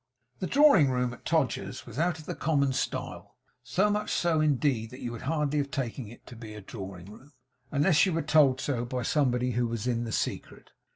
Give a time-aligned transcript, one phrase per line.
[0.39, 4.89] The drawing room at Todgers's was out of the common style; so much so indeed,
[4.89, 7.33] that you would hardly have taken it to be a drawingroom,
[7.71, 10.71] unless you were told so by somebody who was in the secret.